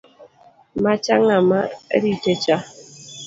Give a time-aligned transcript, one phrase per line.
[0.83, 2.55] Macha ng’a maritecha